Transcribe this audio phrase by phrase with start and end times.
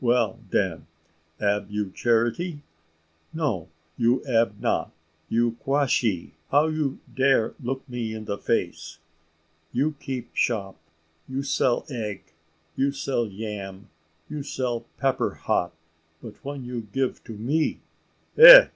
[0.00, 0.88] Well, den,
[1.38, 2.64] ab you charity?
[3.32, 4.90] No, you ab not.
[5.28, 8.98] You, Quashee, how you dare look me in the face?
[9.72, 10.76] You keep shop
[11.28, 12.24] you sell egg
[12.74, 13.88] you sell yam
[14.28, 15.72] you sell pepper hot
[16.20, 17.78] but when you give to me?
[18.36, 18.70] Eh!